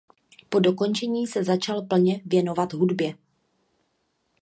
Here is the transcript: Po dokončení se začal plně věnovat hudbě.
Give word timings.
Po 0.49 0.59
dokončení 0.59 1.27
se 1.27 1.43
začal 1.43 1.81
plně 1.85 2.21
věnovat 2.25 2.73
hudbě. 2.73 3.15